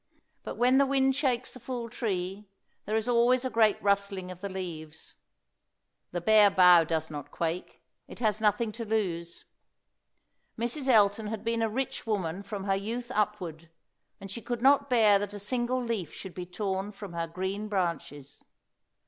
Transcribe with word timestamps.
But 0.41 0.57
when 0.57 0.79
the 0.79 0.87
wind 0.87 1.15
shakes 1.15 1.53
the 1.53 1.59
full 1.59 1.87
tree, 1.87 2.49
there 2.87 2.95
is 2.95 3.07
always 3.07 3.45
a 3.45 3.51
great 3.51 3.79
rustling 3.83 4.31
of 4.31 4.41
the 4.41 4.49
leaves. 4.49 5.13
The 6.11 6.19
bare 6.19 6.49
bough 6.49 6.83
does 6.85 7.11
not 7.11 7.29
quake; 7.29 7.83
it 8.07 8.17
has 8.17 8.41
nothing 8.41 8.71
to 8.71 8.83
lose. 8.83 9.45
Mrs. 10.57 10.87
Elton 10.87 11.27
had 11.27 11.43
been 11.43 11.61
a 11.61 11.69
rich 11.69 12.07
woman 12.07 12.41
from 12.41 12.63
her 12.63 12.75
youth 12.75 13.11
upward, 13.13 13.69
and 14.19 14.31
she 14.31 14.41
could 14.41 14.63
not 14.63 14.89
bear 14.89 15.19
that 15.19 15.35
a 15.35 15.39
single 15.39 15.83
leaf 15.83 16.11
should 16.11 16.33
be 16.33 16.47
torn 16.47 16.91
from 16.91 17.13
her 17.13 17.27
green 17.27 17.67
branches. 17.67 18.43